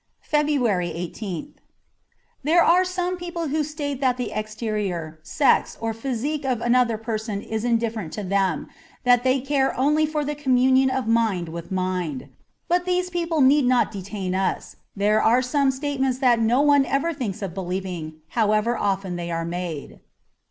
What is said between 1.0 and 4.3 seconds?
i8th THERE are some people who state that